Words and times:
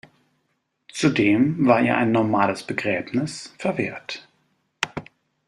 Zudem 0.91 1.67
war 1.67 1.79
ihr 1.81 1.95
ein 1.95 2.11
normales 2.11 2.63
Begräbnis 2.63 3.53
verwehrt. 3.59 4.27